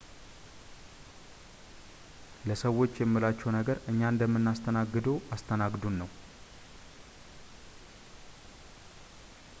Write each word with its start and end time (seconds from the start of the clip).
ለሰዎች 2.47 2.95
የምላቸው 3.01 3.49
ነገር 3.57 3.77
እኛ 3.91 3.99
እንደምናስተናግድዎ 4.13 5.15
አስተናግዱን 5.37 5.97
ነው 6.01 6.09